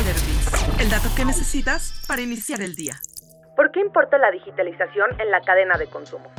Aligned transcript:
El 0.00 0.88
dato 0.88 1.10
que 1.14 1.26
necesitas 1.26 2.02
para 2.08 2.22
iniciar 2.22 2.62
el 2.62 2.74
día. 2.74 2.94
¿Por 3.54 3.70
qué 3.70 3.80
importa 3.80 4.16
la 4.16 4.30
digitalización 4.30 5.20
en 5.20 5.30
la 5.30 5.42
cadena 5.42 5.76
de 5.76 5.88
consumo? 5.88 6.32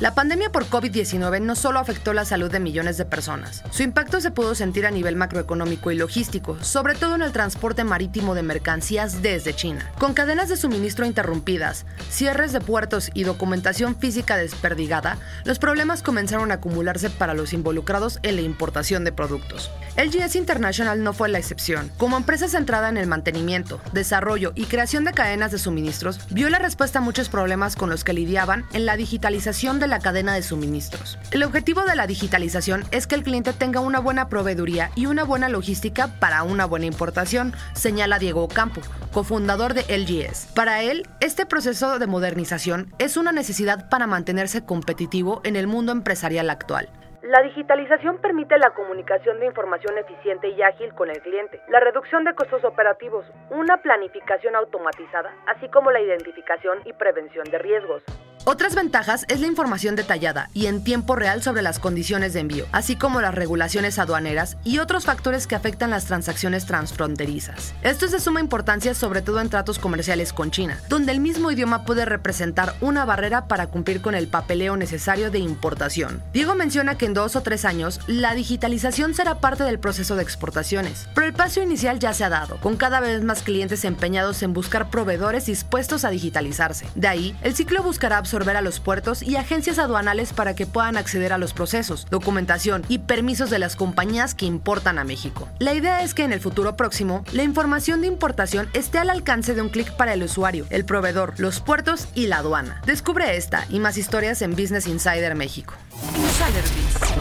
La 0.00 0.12
pandemia 0.12 0.50
por 0.50 0.66
COVID-19 0.66 1.40
no 1.40 1.54
solo 1.54 1.78
afectó 1.78 2.12
la 2.12 2.24
salud 2.24 2.50
de 2.50 2.58
millones 2.58 2.96
de 2.96 3.04
personas. 3.04 3.62
Su 3.70 3.84
impacto 3.84 4.20
se 4.20 4.32
pudo 4.32 4.56
sentir 4.56 4.86
a 4.86 4.90
nivel 4.90 5.14
macroeconómico 5.14 5.92
y 5.92 5.94
logístico, 5.94 6.58
sobre 6.62 6.96
todo 6.96 7.14
en 7.14 7.22
el 7.22 7.30
transporte 7.30 7.84
marítimo 7.84 8.34
de 8.34 8.42
mercancías 8.42 9.22
desde 9.22 9.54
China. 9.54 9.92
Con 10.00 10.12
cadenas 10.12 10.48
de 10.48 10.56
suministro 10.56 11.06
interrumpidas, 11.06 11.86
cierres 12.10 12.52
de 12.52 12.60
puertos 12.60 13.12
y 13.14 13.22
documentación 13.22 13.94
física 13.94 14.36
desperdigada, 14.36 15.18
los 15.44 15.60
problemas 15.60 16.02
comenzaron 16.02 16.50
a 16.50 16.54
acumularse 16.54 17.08
para 17.08 17.34
los 17.34 17.52
involucrados 17.52 18.18
en 18.24 18.34
la 18.34 18.42
importación 18.42 19.04
de 19.04 19.12
productos. 19.12 19.70
LGS 19.96 20.34
International 20.34 21.04
no 21.04 21.12
fue 21.12 21.28
la 21.28 21.38
excepción. 21.38 21.92
Como 21.98 22.16
empresa 22.16 22.48
centrada 22.48 22.88
en 22.88 22.96
el 22.96 23.06
mantenimiento, 23.06 23.80
desarrollo 23.92 24.52
y 24.56 24.64
creación 24.64 25.04
de 25.04 25.12
cadenas 25.12 25.52
de 25.52 25.58
suministros, 25.58 26.18
vio 26.30 26.50
la 26.50 26.58
respuesta 26.58 26.98
a 26.98 27.02
muchos 27.02 27.28
problemas 27.28 27.76
con 27.76 27.90
los 27.90 28.02
que 28.02 28.12
lidiaban 28.12 28.64
en 28.72 28.86
la 28.86 28.96
digitalización 28.96 29.78
de 29.78 29.83
la 29.86 29.98
cadena 29.98 30.34
de 30.34 30.42
suministros. 30.42 31.18
El 31.30 31.42
objetivo 31.42 31.84
de 31.84 31.96
la 31.96 32.06
digitalización 32.06 32.84
es 32.90 33.06
que 33.06 33.14
el 33.14 33.22
cliente 33.22 33.52
tenga 33.52 33.80
una 33.80 34.00
buena 34.00 34.28
proveeduría 34.28 34.90
y 34.94 35.06
una 35.06 35.24
buena 35.24 35.48
logística 35.48 36.08
para 36.20 36.42
una 36.42 36.66
buena 36.66 36.86
importación, 36.86 37.54
señala 37.74 38.18
Diego 38.18 38.48
Campo, 38.48 38.80
cofundador 39.12 39.74
de 39.74 39.82
LGS. 39.96 40.52
Para 40.54 40.82
él, 40.82 41.06
este 41.20 41.46
proceso 41.46 41.98
de 41.98 42.06
modernización 42.06 42.92
es 42.98 43.16
una 43.16 43.32
necesidad 43.32 43.88
para 43.88 44.06
mantenerse 44.06 44.64
competitivo 44.64 45.40
en 45.44 45.56
el 45.56 45.66
mundo 45.66 45.92
empresarial 45.92 46.50
actual. 46.50 46.88
La 47.24 47.40
digitalización 47.40 48.18
permite 48.18 48.58
la 48.58 48.74
comunicación 48.74 49.40
de 49.40 49.46
información 49.46 49.96
eficiente 49.96 50.50
y 50.50 50.60
ágil 50.60 50.92
con 50.92 51.08
el 51.08 51.22
cliente, 51.22 51.58
la 51.68 51.80
reducción 51.80 52.22
de 52.22 52.34
costos 52.34 52.62
operativos, 52.64 53.24
una 53.48 53.78
planificación 53.78 54.54
automatizada, 54.54 55.34
así 55.46 55.66
como 55.70 55.90
la 55.90 56.02
identificación 56.02 56.80
y 56.84 56.92
prevención 56.92 57.44
de 57.50 57.58
riesgos. 57.58 58.02
Otras 58.46 58.74
ventajas 58.74 59.24
es 59.28 59.40
la 59.40 59.46
información 59.46 59.96
detallada 59.96 60.50
y 60.52 60.66
en 60.66 60.84
tiempo 60.84 61.16
real 61.16 61.42
sobre 61.42 61.62
las 61.62 61.78
condiciones 61.78 62.34
de 62.34 62.40
envío, 62.40 62.66
así 62.72 62.94
como 62.94 63.22
las 63.22 63.34
regulaciones 63.34 63.98
aduaneras 63.98 64.58
y 64.64 64.80
otros 64.80 65.06
factores 65.06 65.46
que 65.46 65.54
afectan 65.54 65.88
las 65.88 66.04
transacciones 66.04 66.66
transfronterizas. 66.66 67.72
Esto 67.80 68.04
es 68.04 68.12
de 68.12 68.20
suma 68.20 68.40
importancia 68.40 68.92
sobre 68.92 69.22
todo 69.22 69.40
en 69.40 69.48
tratos 69.48 69.78
comerciales 69.78 70.34
con 70.34 70.50
China, 70.50 70.78
donde 70.90 71.12
el 71.12 71.20
mismo 71.20 71.50
idioma 71.50 71.86
puede 71.86 72.04
representar 72.04 72.74
una 72.82 73.06
barrera 73.06 73.48
para 73.48 73.68
cumplir 73.68 74.02
con 74.02 74.14
el 74.14 74.28
papeleo 74.28 74.76
necesario 74.76 75.30
de 75.30 75.38
importación. 75.38 76.22
Diego 76.34 76.54
menciona 76.54 76.98
que 76.98 77.06
en 77.06 77.14
dos 77.14 77.36
o 77.36 77.40
tres 77.40 77.64
años 77.64 77.98
la 78.08 78.34
digitalización 78.34 79.14
será 79.14 79.40
parte 79.40 79.64
del 79.64 79.78
proceso 79.78 80.16
de 80.16 80.22
exportaciones, 80.22 81.08
pero 81.14 81.26
el 81.26 81.32
paso 81.32 81.62
inicial 81.62 81.98
ya 81.98 82.12
se 82.12 82.24
ha 82.24 82.28
dado, 82.28 82.58
con 82.58 82.76
cada 82.76 83.00
vez 83.00 83.24
más 83.24 83.42
clientes 83.42 83.86
empeñados 83.86 84.42
en 84.42 84.52
buscar 84.52 84.90
proveedores 84.90 85.46
dispuestos 85.46 86.04
a 86.04 86.10
digitalizarse. 86.10 86.86
De 86.94 87.08
ahí, 87.08 87.34
el 87.40 87.54
ciclo 87.54 87.82
buscará 87.82 88.18
a 88.34 88.62
los 88.62 88.80
puertos 88.80 89.22
y 89.22 89.36
agencias 89.36 89.78
aduanales 89.78 90.32
para 90.32 90.54
que 90.54 90.66
puedan 90.66 90.96
acceder 90.96 91.32
a 91.32 91.38
los 91.38 91.54
procesos, 91.54 92.06
documentación 92.10 92.84
y 92.88 92.98
permisos 92.98 93.48
de 93.48 93.60
las 93.60 93.76
compañías 93.76 94.34
que 94.34 94.44
importan 94.44 94.98
a 94.98 95.04
México. 95.04 95.48
La 95.60 95.72
idea 95.72 96.02
es 96.02 96.14
que 96.14 96.24
en 96.24 96.32
el 96.32 96.40
futuro 96.40 96.76
próximo, 96.76 97.24
la 97.32 97.44
información 97.44 98.00
de 98.00 98.08
importación 98.08 98.68
esté 98.72 98.98
al 98.98 99.10
alcance 99.10 99.54
de 99.54 99.62
un 99.62 99.68
clic 99.68 99.96
para 99.96 100.14
el 100.14 100.22
usuario, 100.22 100.66
el 100.70 100.84
proveedor, 100.84 101.34
los 101.38 101.60
puertos 101.60 102.08
y 102.14 102.26
la 102.26 102.38
aduana. 102.38 102.82
Descubre 102.86 103.36
esta 103.36 103.66
y 103.68 103.78
más 103.78 103.96
historias 103.96 104.42
en 104.42 104.50
Business 104.50 104.86
Insider 104.86 105.34
México. 105.36 105.74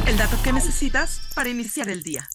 El 0.08 0.18
dato 0.18 0.38
que 0.44 0.52
necesitas 0.52 1.22
para 1.36 1.50
iniciar 1.50 1.90
el 1.90 2.02
día. 2.02 2.28